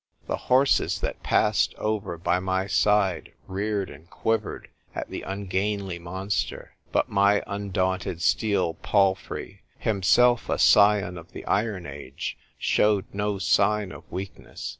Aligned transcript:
The 0.25 0.37
horses 0.49 0.99
that 1.01 1.21
passed 1.21 1.75
over 1.75 2.17
by 2.17 2.39
my 2.39 2.65
side 2.65 3.33
reared 3.45 3.91
and 3.91 4.09
quivered 4.09 4.67
at 4.95 5.09
the 5.11 5.21
ungainly 5.21 5.99
monster; 5.99 6.73
but 6.91 7.09
my 7.09 7.43
undaunted 7.45 8.19
steel 8.23 8.73
palfrey, 8.81 9.61
himself 9.77 10.49
a 10.49 10.57
scion 10.57 11.19
of 11.19 11.33
the 11.33 11.45
iron 11.45 11.85
age, 11.85 12.35
showed 12.57 13.05
no 13.13 13.37
sign 13.37 13.91
of 13.91 14.11
weakness. 14.11 14.69